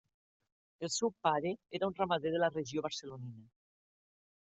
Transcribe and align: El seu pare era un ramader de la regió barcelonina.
El 0.85 0.91
seu 0.93 1.11
pare 1.27 1.51
era 1.79 1.89
un 1.91 1.97
ramader 1.99 2.31
de 2.37 2.41
la 2.45 2.49
regió 2.55 2.85
barcelonina. 2.87 3.45